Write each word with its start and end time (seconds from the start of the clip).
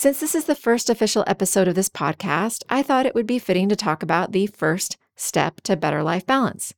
Since 0.00 0.20
this 0.20 0.36
is 0.36 0.44
the 0.44 0.54
first 0.54 0.90
official 0.90 1.24
episode 1.26 1.66
of 1.66 1.74
this 1.74 1.88
podcast, 1.88 2.62
I 2.68 2.84
thought 2.84 3.04
it 3.04 3.16
would 3.16 3.26
be 3.26 3.40
fitting 3.40 3.68
to 3.68 3.74
talk 3.74 4.00
about 4.00 4.30
the 4.30 4.46
first 4.46 4.96
step 5.16 5.60
to 5.62 5.74
better 5.74 6.04
life 6.04 6.24
balance. 6.24 6.72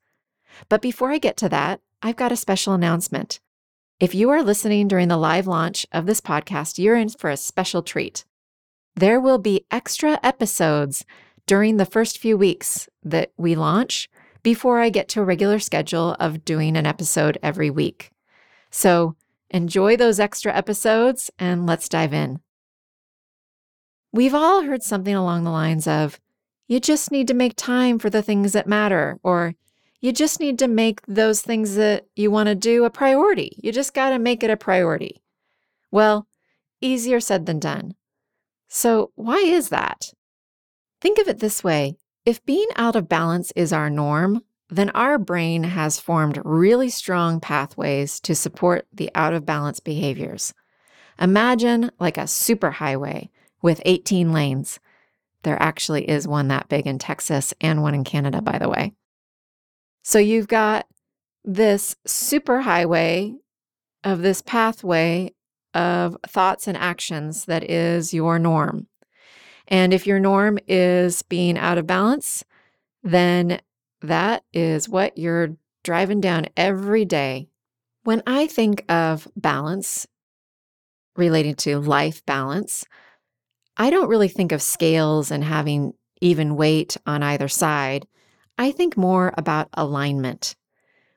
But 0.71 0.81
before 0.81 1.13
I 1.13 1.19
get 1.19 1.37
to 1.37 1.49
that, 1.51 1.83
I've 2.01 2.17
got 2.17 2.33
a 2.33 2.37
special 2.37 2.73
announcement. 2.73 3.39
If 4.01 4.15
you 4.15 4.31
are 4.31 4.43
listening 4.43 4.89
during 4.89 5.09
the 5.09 5.19
live 5.19 5.47
launch 5.47 5.87
of 5.93 6.07
this 6.07 6.23
podcast, 6.23 6.79
you're 6.79 6.97
in 6.97 7.11
for 7.11 7.29
a 7.29 7.37
special 7.37 7.83
treat. 7.83 8.25
There 8.97 9.21
will 9.21 9.37
be 9.37 9.67
extra 9.71 10.19
episodes 10.23 11.05
during 11.45 11.77
the 11.77 11.85
first 11.85 12.17
few 12.17 12.39
weeks 12.39 12.89
that 13.03 13.33
we 13.37 13.55
launch 13.55 14.09
before 14.43 14.81
I 14.81 14.89
get 14.89 15.11
to 15.11 15.21
a 15.21 15.25
regular 15.25 15.59
schedule 15.59 16.17
of 16.19 16.47
doing 16.47 16.75
an 16.75 16.87
episode 16.87 17.37
every 17.43 17.69
week. 17.69 18.13
So 18.71 19.15
enjoy 19.51 19.99
those 19.99 20.19
extra 20.19 20.57
episodes 20.57 21.31
and 21.39 21.67
let's 21.67 21.91
dive 21.91 22.15
in. 22.15 22.41
We've 24.13 24.35
all 24.35 24.63
heard 24.63 24.83
something 24.83 25.15
along 25.15 25.45
the 25.45 25.51
lines 25.51 25.87
of, 25.87 26.19
you 26.67 26.81
just 26.81 27.11
need 27.11 27.29
to 27.29 27.35
make 27.35 27.55
time 27.57 27.99
for 27.99 28.11
the 28.11 28.23
things 28.23 28.53
that 28.53 28.67
matter, 28.67 29.19
or 29.23 29.55
you 30.01 30.13
just 30.13 30.41
need 30.41 30.59
to 30.61 30.69
make 30.69 31.01
those 31.07 31.43
things 31.43 31.75
that 31.77 32.07
you 32.17 32.31
want 32.31 32.49
to 32.49 32.55
do 32.55 32.85
a 32.85 32.91
priority. 32.91 33.57
You 33.63 33.73
just 33.73 33.93
got 33.93 34.11
to 34.11 34.19
make 34.19 34.43
it 34.43 34.51
a 34.51 34.57
priority. 34.57 35.23
Well, 35.91 36.27
easier 36.81 37.21
said 37.21 37.47
than 37.47 37.59
done. 37.59 37.95
So, 38.69 39.11
why 39.17 39.39
is 39.39 39.69
that? 39.71 40.13
Think 41.01 41.19
of 41.19 41.29
it 41.29 41.41
this 41.41 41.65
way 41.65 41.97
if 42.25 42.45
being 42.45 42.69
out 42.77 42.97
of 42.97 43.09
balance 43.09 43.53
is 43.57 43.73
our 43.73 43.91
norm, 43.91 44.43
then 44.69 44.91
our 44.91 45.19
brain 45.19 45.65
has 45.65 45.99
formed 45.99 46.41
really 46.45 46.89
strong 46.89 47.41
pathways 47.41 48.21
to 48.21 48.35
support 48.35 48.87
the 48.93 49.11
out 49.15 49.33
of 49.33 49.45
balance 49.45 49.81
behaviors. 49.81 50.55
Imagine 51.19 51.91
like 51.99 52.17
a 52.17 52.23
superhighway 52.23 53.29
with 53.63 53.83
18 53.85 54.33
lanes. 54.33 54.81
There 55.43 55.61
actually 55.61 56.09
is 56.09 56.29
one 56.29 56.49
that 56.49 56.69
big 56.69 56.87
in 56.87 56.99
Texas 56.99 57.55
and 57.61 57.83
one 57.83 57.95
in 57.95 58.05
Canada, 58.05 58.43
by 58.43 58.59
the 58.59 58.69
way. 58.69 58.93
So 60.03 60.19
you've 60.19 60.49
got 60.49 60.87
this 61.45 61.97
superhighway 62.07 63.35
of 64.05 64.23
this 64.23 64.43
pathway 64.43 65.33
of 65.75 66.17
thoughts 66.27 66.67
and 66.67 66.77
actions 66.77 67.45
that 67.47 67.69
is 67.71 68.13
your 68.13 68.39
norm. 68.39 68.87
And 69.69 69.95
if 69.95 70.07
your 70.07 70.19
norm 70.19 70.59
is 70.67 71.23
being 71.23 71.57
out 71.57 71.79
of 71.79 71.87
balance, 71.87 72.45
then 73.03 73.61
that 74.03 74.43
is 74.53 74.89
what 74.89 75.17
you're 75.17 75.57
driving 75.85 76.21
down 76.21 76.47
every 76.57 77.05
day. 77.05 77.49
When 78.03 78.23
I 78.27 78.47
think 78.47 78.85
of 78.91 79.29
balance 79.37 80.07
relating 81.17 81.55
to 81.55 81.79
life 81.79 82.25
balance, 82.27 82.85
I 83.81 83.89
don't 83.89 84.11
really 84.11 84.29
think 84.29 84.53
of 84.53 84.61
scales 84.61 85.31
and 85.31 85.43
having 85.43 85.95
even 86.21 86.57
weight 86.57 86.99
on 87.07 87.23
either 87.23 87.49
side. 87.49 88.07
I 88.59 88.73
think 88.73 88.95
more 88.95 89.33
about 89.39 89.71
alignment. 89.73 90.55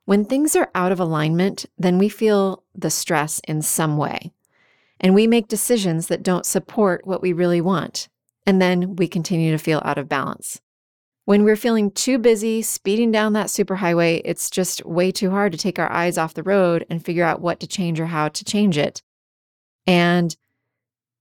When 0.05 0.23
things 0.23 0.55
are 0.55 0.71
out 0.73 0.93
of 0.93 0.99
alignment, 1.01 1.65
then 1.77 1.97
we 1.97 2.07
feel 2.07 2.63
the 2.73 2.89
stress 2.89 3.41
in 3.49 3.61
some 3.63 3.97
way. 3.97 4.31
And 5.01 5.13
we 5.13 5.27
make 5.27 5.49
decisions 5.49 6.07
that 6.07 6.23
don't 6.23 6.45
support 6.45 7.05
what 7.05 7.21
we 7.21 7.33
really 7.33 7.59
want. 7.59 8.07
And 8.47 8.61
then 8.61 8.95
we 8.95 9.09
continue 9.09 9.51
to 9.51 9.57
feel 9.57 9.81
out 9.83 9.97
of 9.97 10.07
balance. 10.07 10.61
When 11.25 11.43
we're 11.43 11.57
feeling 11.57 11.91
too 11.91 12.17
busy 12.17 12.61
speeding 12.61 13.11
down 13.11 13.33
that 13.33 13.47
superhighway, 13.47 14.21
it's 14.23 14.49
just 14.49 14.85
way 14.85 15.11
too 15.11 15.31
hard 15.31 15.51
to 15.51 15.57
take 15.57 15.79
our 15.79 15.91
eyes 15.91 16.17
off 16.17 16.33
the 16.33 16.43
road 16.43 16.85
and 16.89 17.03
figure 17.03 17.25
out 17.25 17.41
what 17.41 17.59
to 17.59 17.67
change 17.67 17.99
or 17.99 18.05
how 18.05 18.29
to 18.29 18.45
change 18.45 18.77
it. 18.77 19.01
And 19.85 20.33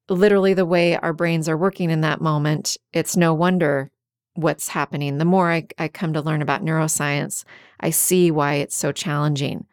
literally 0.08 0.54
the 0.54 0.66
way 0.66 0.96
our 0.96 1.12
brains 1.12 1.48
are 1.48 1.56
working 1.56 1.90
in 1.90 2.00
that 2.02 2.20
moment, 2.20 2.76
it's 2.92 3.16
no 3.16 3.34
wonder 3.34 3.90
what's 4.34 4.68
happening. 4.68 5.18
The 5.18 5.24
more 5.24 5.50
I, 5.50 5.66
I 5.78 5.88
come 5.88 6.12
to 6.14 6.22
learn 6.22 6.42
about 6.42 6.64
neuroscience, 6.64 7.44
I 7.80 7.90
see 7.90 8.30
why 8.30 8.54
it's 8.54 8.76
so 8.76 8.92
challenging. 8.92 9.66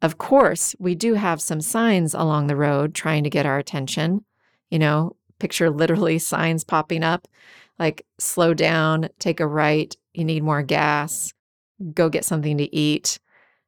Of 0.00 0.18
course, 0.18 0.74
we 0.78 0.94
do 0.94 1.14
have 1.14 1.40
some 1.40 1.60
signs 1.60 2.12
along 2.12 2.46
the 2.46 2.56
road 2.56 2.94
trying 2.94 3.22
to 3.24 3.30
get 3.30 3.46
our 3.46 3.58
attention. 3.58 4.24
You 4.70 4.80
know, 4.80 5.16
picture 5.38 5.70
literally 5.70 6.18
signs 6.20 6.64
popping 6.64 7.04
up 7.04 7.28
like 7.78 8.06
slow 8.18 8.54
down, 8.54 9.08
take 9.18 9.40
a 9.40 9.46
right, 9.46 9.96
you 10.14 10.24
need 10.24 10.42
more 10.42 10.62
gas, 10.62 11.32
go 11.94 12.08
get 12.08 12.24
something 12.24 12.58
to 12.58 12.74
eat. 12.74 13.18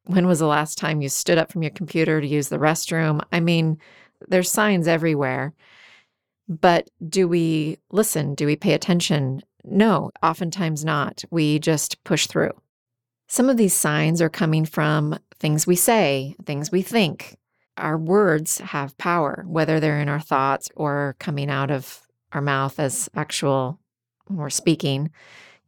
When 0.05 0.27
was 0.27 0.39
the 0.39 0.47
last 0.47 0.77
time 0.77 1.01
you 1.01 1.09
stood 1.09 1.37
up 1.37 1.51
from 1.51 1.63
your 1.63 1.71
computer 1.71 2.21
to 2.21 2.27
use 2.27 2.49
the 2.49 2.57
restroom? 2.57 3.21
I 3.31 3.39
mean, 3.39 3.77
there's 4.27 4.51
signs 4.51 4.87
everywhere. 4.87 5.53
But 6.47 6.89
do 7.07 7.27
we 7.27 7.77
listen? 7.91 8.35
Do 8.35 8.45
we 8.45 8.55
pay 8.55 8.73
attention? 8.73 9.41
No, 9.63 10.11
oftentimes 10.21 10.85
not. 10.85 11.23
We 11.31 11.59
just 11.59 12.03
push 12.03 12.27
through. 12.27 12.51
Some 13.27 13.49
of 13.49 13.57
these 13.57 13.73
signs 13.73 14.21
are 14.21 14.29
coming 14.29 14.65
from 14.65 15.17
things 15.39 15.65
we 15.65 15.75
say, 15.75 16.35
things 16.45 16.71
we 16.71 16.81
think. 16.81 17.35
Our 17.77 17.97
words 17.97 18.59
have 18.59 18.97
power, 18.97 19.43
whether 19.47 19.79
they're 19.79 19.99
in 19.99 20.09
our 20.09 20.19
thoughts 20.19 20.69
or 20.75 21.15
coming 21.19 21.49
out 21.49 21.71
of 21.71 22.01
our 22.31 22.41
mouth 22.41 22.79
as 22.79 23.09
actual 23.15 23.79
when 24.27 24.37
we're 24.37 24.49
speaking. 24.49 25.09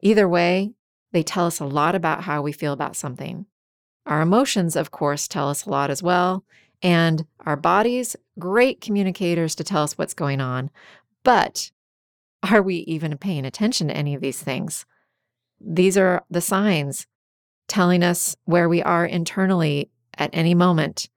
Either 0.01 0.27
way, 0.27 0.73
they 1.11 1.23
tell 1.23 1.47
us 1.47 1.59
a 1.59 1.65
lot 1.65 1.95
about 1.95 2.23
how 2.23 2.41
we 2.41 2.51
feel 2.51 2.73
about 2.73 2.95
something. 2.95 3.45
Our 4.05 4.21
emotions, 4.21 4.75
of 4.75 4.91
course, 4.91 5.27
tell 5.27 5.49
us 5.49 5.65
a 5.65 5.69
lot 5.69 5.89
as 5.89 6.03
well. 6.03 6.45
And 6.81 7.25
our 7.45 7.55
bodies, 7.55 8.15
great 8.37 8.81
communicators 8.81 9.55
to 9.55 9.63
tell 9.63 9.83
us 9.83 9.97
what's 9.97 10.13
going 10.13 10.41
on. 10.41 10.69
But 11.23 11.71
are 12.49 12.61
we 12.61 12.77
even 12.77 13.17
paying 13.17 13.45
attention 13.45 13.87
to 13.87 13.97
any 13.97 14.13
of 14.13 14.21
these 14.21 14.41
things? 14.41 14.85
These 15.59 15.97
are 15.97 16.23
the 16.29 16.41
signs 16.41 17.07
telling 17.67 18.03
us 18.03 18.35
where 18.45 18.69
we 18.69 18.81
are 18.81 19.05
internally 19.05 19.89
at 20.17 20.29
any 20.33 20.53
moment 20.53 21.09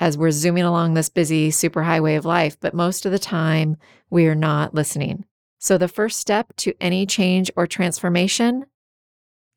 as 0.00 0.18
we're 0.18 0.30
zooming 0.30 0.64
along 0.64 0.94
this 0.94 1.08
busy 1.08 1.50
superhighway 1.50 2.16
of 2.16 2.24
life. 2.24 2.58
But 2.60 2.74
most 2.74 3.06
of 3.06 3.12
the 3.12 3.18
time, 3.18 3.76
we 4.10 4.26
are 4.26 4.34
not 4.34 4.74
listening. 4.74 5.24
So, 5.58 5.78
the 5.78 5.88
first 5.88 6.18
step 6.18 6.52
to 6.56 6.74
any 6.80 7.06
change 7.06 7.50
or 7.54 7.68
transformation 7.68 8.66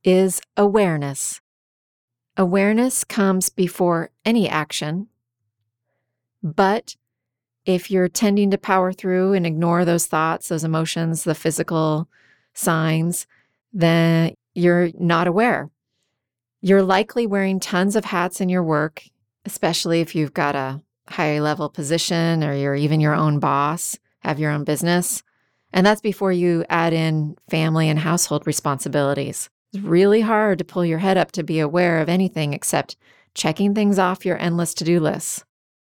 is 0.04 0.40
awareness. 0.56 1.42
Awareness 2.38 3.04
comes 3.04 3.50
before 3.50 4.12
any 4.24 4.48
action 4.48 5.08
but 6.46 6.96
if 7.66 7.90
you're 7.90 8.08
tending 8.08 8.52
to 8.52 8.58
power 8.60 8.94
through 8.94 9.34
and 9.34 9.48
ignore 9.48 9.84
those 9.84 10.06
thoughts, 10.06 10.48
those 10.48 10.64
emotions, 10.64 11.24
the 11.24 11.34
physical 11.34 12.08
signs, 12.54 13.26
then 13.74 14.36
you're 14.54 14.92
not 15.00 15.26
aware. 15.26 15.72
You're 16.62 16.84
likely 16.84 17.26
wearing 17.26 17.60
tons 17.60 17.96
of 17.96 18.06
hats 18.06 18.40
in 18.40 18.50
your 18.50 18.62
work, 18.64 19.04
especially 19.44 20.02
if 20.02 20.14
you've 20.14 20.36
got 20.36 20.56
a 20.56 20.82
high 21.10 21.40
level 21.40 21.68
position 21.68 22.44
or 22.44 22.54
you're 22.54 22.76
even 22.76 23.00
your 23.00 23.16
own 23.16 23.40
boss, 23.40 23.98
have 24.20 24.40
your 24.40 24.52
own 24.52 24.64
business. 24.64 25.24
And 25.74 25.86
that's 25.86 26.02
before 26.02 26.32
you 26.32 26.64
add 26.70 26.94
in 26.94 27.38
family 27.50 27.90
and 27.90 28.00
household 28.00 28.46
responsibilities. 28.46 29.50
It's 29.74 29.84
really 29.84 30.22
hard 30.22 30.60
to 30.60 30.64
pull 30.64 30.86
your 30.86 31.00
head 31.00 31.18
up 31.18 31.32
to 31.34 31.44
be 31.44 31.60
aware 31.60 32.00
of 32.00 32.08
anything 32.08 32.54
except 32.54 32.96
checking 33.34 33.74
things 33.74 33.98
off 33.98 34.26
your 34.26 34.38
endless 34.38 34.76
to 34.76 34.84
do 34.84 35.00
lists. 35.00 35.44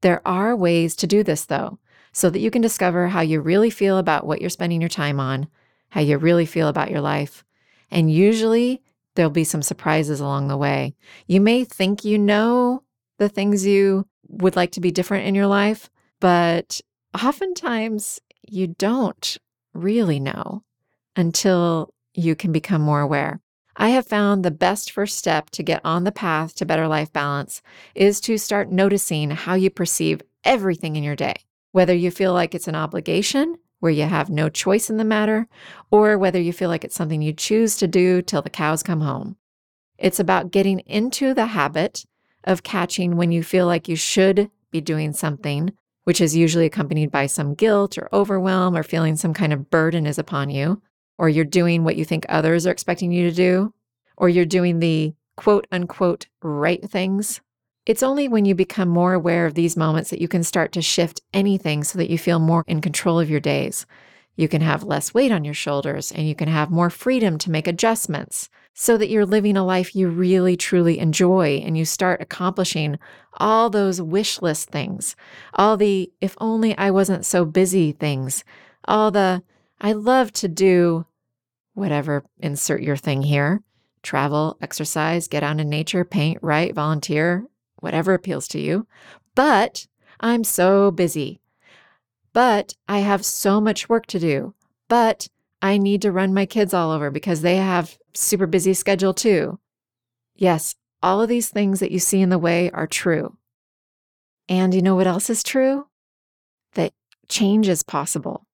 There 0.06 0.22
are 0.24 0.56
ways 0.56 0.96
to 0.98 1.08
do 1.08 1.24
this, 1.24 1.46
though, 1.46 1.80
so 2.12 2.30
that 2.30 2.38
you 2.38 2.52
can 2.52 2.62
discover 2.62 3.08
how 3.08 3.22
you 3.22 3.42
really 3.42 3.72
feel 3.72 3.98
about 3.98 4.28
what 4.28 4.40
you're 4.40 4.52
spending 4.52 4.80
your 4.80 4.88
time 4.88 5.20
on, 5.20 5.48
how 5.90 6.02
you 6.02 6.20
really 6.20 6.46
feel 6.46 6.68
about 6.68 6.92
your 6.92 7.02
life. 7.02 7.44
And 7.90 8.14
usually 8.14 8.84
there'll 9.16 9.32
be 9.32 9.44
some 9.44 9.64
surprises 9.64 10.20
along 10.20 10.48
the 10.48 10.58
way. 10.58 10.94
You 11.26 11.42
may 11.42 11.64
think 11.64 12.06
you 12.06 12.20
know 12.20 12.84
the 13.18 13.30
things 13.30 13.66
you 13.66 14.06
would 14.28 14.56
like 14.56 14.74
to 14.74 14.80
be 14.80 14.92
different 14.92 15.26
in 15.26 15.34
your 15.34 15.48
life, 15.48 15.90
but 16.20 16.82
oftentimes 17.20 18.22
you 18.48 18.68
don't 18.68 19.40
really 19.74 20.20
know 20.20 20.62
until 21.16 21.92
you 22.14 22.36
can 22.36 22.52
become 22.52 22.82
more 22.82 23.02
aware. 23.02 23.42
I 23.78 23.90
have 23.90 24.08
found 24.08 24.44
the 24.44 24.52
best 24.52 24.92
first 24.92 25.18
step 25.18 25.50
to 25.52 25.64
get 25.64 25.82
on 25.84 26.06
the 26.06 26.12
path 26.12 26.56
to 26.56 26.66
better 26.66 26.88
life 26.88 27.12
balance 27.12 27.62
is 27.94 28.22
to 28.22 28.38
start 28.38 28.72
noticing 28.72 29.32
how 29.32 29.56
you 29.56 29.70
perceive 29.70 30.22
everything 30.46 30.96
in 30.96 31.04
your 31.04 31.16
day, 31.16 31.36
whether 31.74 31.94
you 31.94 32.10
feel 32.10 32.32
like 32.32 32.56
it's 32.56 32.70
an 32.70 32.76
obligation 32.76 33.58
where 33.80 33.92
you 33.92 34.04
have 34.04 34.30
no 34.30 34.48
choice 34.48 34.90
in 34.90 34.98
the 34.98 35.04
matter, 35.04 35.48
or 35.92 36.18
whether 36.18 36.40
you 36.40 36.54
feel 36.54 36.70
like 36.70 36.86
it's 36.86 36.96
something 36.96 37.22
you 37.22 37.34
choose 37.34 37.76
to 37.76 37.88
do 37.88 38.22
till 38.22 38.42
the 38.42 38.50
cows 38.50 38.82
come 38.82 39.02
home. 39.02 39.36
It's 39.98 40.20
about 40.20 40.52
getting 40.52 40.80
into 40.80 41.34
the 41.34 41.48
habit 41.48 42.06
of 42.46 42.64
catching 42.64 43.18
when 43.18 43.32
you 43.32 43.44
feel 43.44 43.66
like 43.66 43.90
you 43.90 43.96
should 43.98 44.50
be 44.72 44.80
doing 44.80 45.12
something, 45.12 45.74
which 46.06 46.22
is 46.22 46.36
usually 46.36 46.66
accompanied 46.66 47.12
by 47.12 47.26
some 47.26 47.54
guilt 47.54 47.98
or 47.98 48.10
overwhelm 48.14 48.76
or 48.76 48.84
feeling 48.84 49.18
some 49.18 49.34
kind 49.34 49.52
of 49.52 49.70
burden 49.70 50.08
is 50.08 50.18
upon 50.18 50.50
you, 50.50 50.82
or 51.18 51.30
you're 51.30 51.46
doing 51.46 51.84
what 51.84 51.96
you 51.96 52.06
think 52.06 52.26
others 52.28 52.68
are 52.68 52.72
expecting 52.72 53.12
you 53.12 53.30
to 53.30 53.36
do, 53.36 53.74
or 54.18 54.30
you're 54.30 54.46
doing 54.46 54.80
the 54.80 55.14
quote 55.38 55.68
unquote 55.72 56.28
right 56.42 56.84
things. 56.90 57.42
It's 57.86 58.04
only 58.04 58.28
when 58.28 58.46
you 58.46 58.56
become 58.56 58.90
more 58.90 59.14
aware 59.14 59.46
of 59.46 59.54
these 59.54 59.78
moments 59.78 60.10
that 60.10 60.22
you 60.22 60.28
can 60.28 60.44
start 60.44 60.72
to 60.72 60.82
shift 60.82 61.22
anything 61.34 61.84
so 61.84 62.00
that 62.00 62.10
you 62.10 62.18
feel 62.18 62.40
more 62.40 62.64
in 62.68 62.82
control 62.82 63.20
of 63.20 63.30
your 63.30 63.40
days. 63.40 63.86
You 64.36 64.48
can 64.48 64.62
have 64.62 64.84
less 64.84 65.14
weight 65.14 65.32
on 65.32 65.46
your 65.46 65.54
shoulders 65.54 66.12
and 66.12 66.28
you 66.28 66.36
can 66.36 66.50
have 66.50 66.70
more 66.72 66.90
freedom 66.90 67.38
to 67.38 67.52
make 67.52 67.68
adjustments 67.68 68.50
so 68.74 68.98
that 68.98 69.10
you're 69.10 69.26
living 69.26 69.56
a 69.56 69.64
life 69.64 69.96
you 69.96 70.10
really 70.10 70.58
truly 70.58 71.00
enjoy 71.00 71.62
and 71.64 71.78
you 71.78 71.86
start 71.86 72.22
accomplishing 72.22 73.00
all 73.36 73.70
those 73.70 74.02
wish 74.02 74.42
list 74.42 74.70
things, 74.70 75.16
all 75.54 75.78
the 75.78 76.12
if 76.20 76.36
only 76.42 76.78
I 76.78 76.92
wasn't 76.92 77.26
so 77.26 77.46
busy 77.46 77.94
things, 77.94 78.44
all 78.86 79.12
the 79.12 79.44
I 79.80 79.94
love 79.94 80.32
to 80.34 80.48
do 80.48 81.06
whatever, 81.74 82.24
insert 82.40 82.82
your 82.82 82.98
thing 82.98 83.22
here 83.22 83.62
travel, 84.02 84.56
exercise, 84.62 85.28
get 85.28 85.42
out 85.44 85.60
in 85.60 85.68
nature, 85.68 86.06
paint, 86.06 86.38
write, 86.44 86.76
volunteer, 86.76 87.44
whatever 87.78 88.14
appeals 88.14 88.48
to 88.48 88.60
you. 88.60 88.86
But 89.34 89.88
I'm 90.20 90.44
so 90.44 90.92
busy. 90.92 91.42
But 92.32 92.76
I 92.88 93.00
have 93.00 93.26
so 93.26 93.60
much 93.60 93.90
work 93.90 94.06
to 94.08 94.20
do. 94.20 94.54
But 94.88 95.28
I 95.62 95.80
need 95.80 96.04
to 96.04 96.12
run 96.12 96.34
my 96.34 96.46
kids 96.46 96.74
all 96.74 96.92
over 96.92 97.10
because 97.10 97.42
they 97.42 97.58
have 97.58 97.98
super 98.14 98.46
busy 98.46 98.74
schedule 98.76 99.14
too. 99.14 99.60
Yes, 100.36 100.76
all 101.02 101.22
of 101.22 101.30
these 101.30 101.50
things 101.50 101.80
that 101.80 101.92
you 101.92 102.00
see 102.00 102.22
in 102.22 102.30
the 102.30 102.38
way 102.38 102.70
are 102.72 102.88
true. 102.88 103.38
And 104.48 104.74
you 104.74 104.82
know 104.82 104.96
what 104.96 105.08
else 105.08 105.30
is 105.30 105.42
true? 105.42 105.88
That 106.74 106.94
change 107.28 107.68
is 107.68 107.82
possible. 107.82 108.45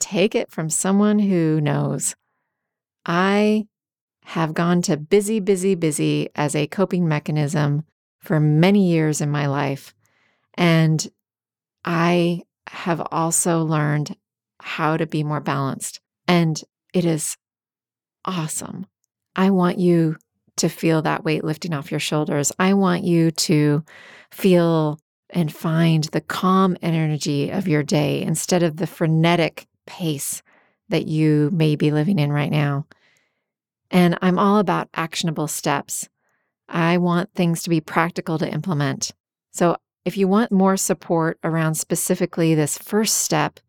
Take 0.00 0.34
it 0.34 0.50
from 0.50 0.68
someone 0.70 1.18
who 1.20 1.60
knows. 1.60 2.16
I 3.06 3.66
have 4.24 4.54
gone 4.54 4.82
to 4.82 4.96
busy, 4.96 5.40
busy, 5.40 5.74
busy 5.74 6.28
as 6.34 6.54
a 6.54 6.66
coping 6.66 7.06
mechanism 7.06 7.84
for 8.18 8.40
many 8.40 8.90
years 8.90 9.20
in 9.20 9.30
my 9.30 9.46
life. 9.46 9.94
And 10.54 11.06
I 11.84 12.42
have 12.66 13.00
also 13.10 13.62
learned 13.62 14.16
how 14.60 14.96
to 14.96 15.06
be 15.06 15.24
more 15.24 15.40
balanced. 15.40 16.00
And 16.28 16.62
it 16.92 17.04
is 17.04 17.36
awesome. 18.24 18.86
I 19.34 19.50
want 19.50 19.78
you 19.78 20.16
to 20.56 20.68
feel 20.68 21.02
that 21.02 21.24
weight 21.24 21.42
lifting 21.42 21.72
off 21.72 21.90
your 21.90 22.00
shoulders. 22.00 22.52
I 22.58 22.74
want 22.74 23.04
you 23.04 23.30
to 23.30 23.82
feel 24.30 24.98
and 25.30 25.52
find 25.52 26.04
the 26.04 26.20
calm 26.20 26.76
energy 26.82 27.50
of 27.50 27.68
your 27.68 27.82
day 27.82 28.22
instead 28.22 28.62
of 28.62 28.76
the 28.76 28.86
frenetic 28.86 29.66
pace 29.86 30.42
that 30.88 31.06
you 31.06 31.50
may 31.52 31.76
be 31.76 31.90
living 31.90 32.18
in 32.18 32.32
right 32.32 32.50
now. 32.50 32.86
And 33.90 34.18
I'm 34.22 34.38
all 34.38 34.58
about 34.58 34.88
actionable 34.94 35.48
steps. 35.48 36.08
I 36.68 36.98
want 36.98 37.34
things 37.34 37.62
to 37.62 37.70
be 37.70 37.80
practical 37.80 38.38
to 38.38 38.52
implement. 38.52 39.12
So 39.50 39.76
if 40.04 40.16
you 40.16 40.28
want 40.28 40.52
more 40.52 40.76
support 40.76 41.38
around 41.42 41.74
specifically 41.74 42.54
this 42.54 42.78
first 42.78 43.16
step 43.16 43.60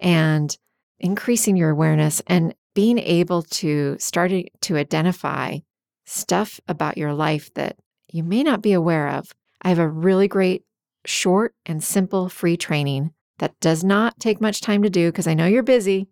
and 0.00 0.56
increasing 0.98 1.56
your 1.56 1.70
awareness 1.70 2.20
and 2.26 2.54
being 2.74 2.98
able 2.98 3.42
to 3.42 3.96
start 3.98 4.32
to 4.60 4.76
identify 4.76 5.58
stuff 6.04 6.60
about 6.68 6.98
your 6.98 7.14
life 7.14 7.52
that 7.54 7.76
you 8.12 8.22
may 8.22 8.42
not 8.42 8.62
be 8.62 8.72
aware 8.72 9.08
of, 9.08 9.34
I 9.62 9.68
have 9.68 9.78
a 9.78 9.88
really 9.88 10.28
great 10.28 10.64
short 11.04 11.54
and 11.66 11.82
simple 11.82 12.28
free 12.28 12.56
training 12.56 13.12
that 13.38 13.58
does 13.60 13.82
not 13.82 14.20
take 14.20 14.40
much 14.40 14.60
time 14.60 14.82
to 14.82 14.90
do 14.90 15.10
because 15.10 15.26
I 15.26 15.34
know 15.34 15.46
you're 15.46 15.62
busy. 15.62 16.08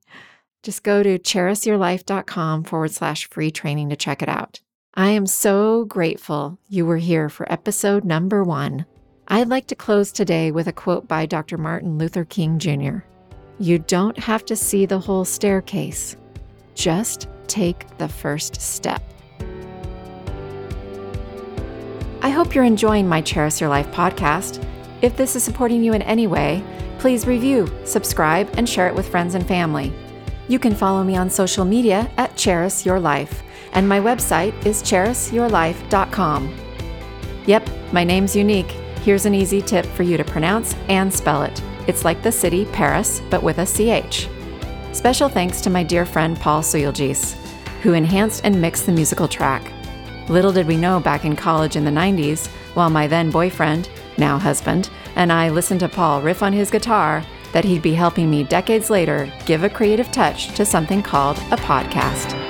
Just 0.63 0.83
go 0.83 1.03
to 1.03 1.19
charisyourlife.com 1.19 2.65
forward 2.65 2.91
slash 2.91 3.29
free 3.29 3.51
training 3.51 3.91
to 3.91 3.97
check 3.97 4.23
it 4.23 4.29
out. 4.29 4.61
I 4.95 5.11
am 5.11 5.27
so 5.27 5.85
grateful 5.85 6.59
you 6.69 6.87
were 6.87 6.97
here 6.97 7.29
for 7.29 7.51
episode 7.53 8.05
number 8.05 8.43
one. 8.43 8.87
I'd 9.29 9.49
like 9.49 9.67
to 9.69 9.75
close 9.75 10.11
today 10.11 10.51
with 10.51 10.69
a 10.69 10.73
quote 10.73 11.07
by 11.07 11.27
Dr. 11.27 11.59
Martin 11.59 11.99
Luther 11.99 12.25
King 12.25 12.59
Jr. 12.59 12.99
You 13.59 13.79
don't 13.79 14.19
have 14.19 14.45
to 14.47 14.57
see 14.57 14.87
the 14.87 14.99
whole 14.99 15.25
staircase, 15.25 16.17
just 16.75 17.29
take 17.47 17.97
the 17.99 18.09
first 18.09 18.61
step. 18.61 19.03
I 22.23 22.31
hope 22.31 22.55
you're 22.55 22.65
enjoying 22.65 23.09
my 23.09 23.21
Charis 23.21 23.61
Your 23.61 23.71
Life 23.71 23.91
podcast. 23.93 24.65
If 25.03 25.17
this 25.17 25.37
is 25.37 25.43
supporting 25.43 25.85
you 25.85 25.93
in 25.93 26.03
any 26.03 26.27
way, 26.27 26.65
please 26.99 27.27
review, 27.27 27.69
subscribe, 27.85 28.49
and 28.57 28.69
share 28.69 28.89
it 28.89 28.95
with 28.95 29.09
friends 29.09 29.35
and 29.35 29.47
family. 29.47 29.93
You 30.49 30.59
can 30.59 30.75
follow 30.75 31.05
me 31.05 31.17
on 31.17 31.29
social 31.29 31.65
media 31.65 32.11
at 32.17 32.37
Charis 32.37 32.87
Your 32.87 32.99
Life, 32.99 33.43
and 33.73 33.87
my 33.87 34.01
website 34.01 34.65
is 34.65 34.83
charisyourlife.com. 34.83 36.55
Yep, 37.47 37.69
my 37.93 38.05
name's 38.05 38.35
unique. 38.35 38.71
Here's 39.03 39.27
an 39.27 39.35
easy 39.35 39.61
tip 39.61 39.85
for 39.85 40.03
you 40.03 40.17
to 40.17 40.25
pronounce 40.25 40.75
and 40.89 41.13
spell 41.13 41.43
it. 41.43 41.63
It's 41.87 42.05
like 42.05 42.23
the 42.23 42.33
city 42.33 42.65
Paris, 42.67 43.21
but 43.31 43.43
with 43.43 43.59
a 43.59 43.67
CH. 43.67 44.29
Special 44.97 45.29
thanks 45.29 45.61
to 45.61 45.71
my 45.71 45.83
dear 45.83 46.07
friend 46.07 46.39
Paul 46.41 46.63
Suyulgis, 46.63 47.35
who 47.83 47.93
enhanced 47.93 48.45
and 48.45 48.61
mixed 48.61 48.87
the 48.87 48.93
musical 48.93 49.29
track. 49.29 49.73
Little 50.29 50.53
did 50.53 50.67
we 50.67 50.77
know 50.77 51.01
back 51.01 51.25
in 51.25 51.37
college 51.37 51.77
in 51.77 51.85
the 51.85 51.91
90s, 51.91 52.49
while 52.75 52.91
my 52.91 53.07
then 53.07 53.31
boyfriend, 53.31 53.89
now 54.19 54.39
husband, 54.39 54.91
and 55.15 55.33
I 55.33 55.51
listened 55.51 55.81
to 55.81 55.89
Paul 55.89 56.23
riff 56.23 56.43
on 56.43 56.53
his 56.53 56.71
guitar, 56.71 57.25
that 57.53 57.65
he'd 57.65 57.83
be 57.83 57.95
helping 57.95 58.31
me 58.31 58.45
decades 58.45 58.91
later 58.91 59.33
give 59.47 59.65
a 59.65 59.71
creative 59.71 60.13
touch 60.13 60.55
to 60.55 60.65
something 60.65 61.03
called 61.03 61.39
a 61.51 61.57
podcast. 61.57 62.46